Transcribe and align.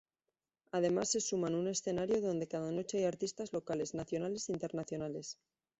Además 0.71 1.11
se 1.11 1.21
suma 1.21 1.49
un 1.49 1.67
escenario 1.67 2.21
donde 2.21 2.47
cada 2.47 2.71
noche 2.71 2.97
hay 2.97 3.03
artistas 3.03 3.53
locales, 3.53 3.93
nacionales 3.93 4.49
e 4.49 4.53
internacionales. 4.53 5.37